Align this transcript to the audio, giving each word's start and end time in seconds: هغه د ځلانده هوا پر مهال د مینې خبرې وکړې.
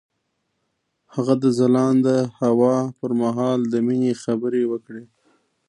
هغه 1.13 1.33
د 1.43 1.45
ځلانده 1.59 2.17
هوا 2.41 2.77
پر 2.99 3.11
مهال 3.21 3.59
د 3.67 3.73
مینې 3.87 4.13
خبرې 4.23 4.63
وکړې. 4.71 5.03